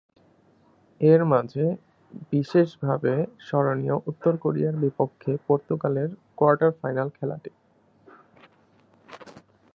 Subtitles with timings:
[1.01, 1.65] এর মাঝে
[2.31, 3.13] বিশেষভাবে
[3.39, 7.51] স্মরণীয় উত্তর কোরিয়ার বিপক্ষে পর্তুগালের কোয়ার্টার ফাইনাল খেলাটি।